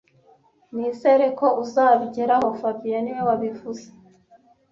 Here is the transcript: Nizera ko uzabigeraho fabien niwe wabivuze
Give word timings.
Nizera 0.75 1.25
ko 1.39 1.47
uzabigeraho 1.63 2.47
fabien 2.59 3.01
niwe 3.03 3.21
wabivuze 3.29 3.85